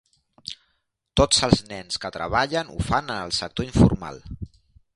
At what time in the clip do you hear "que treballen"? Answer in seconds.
2.05-2.73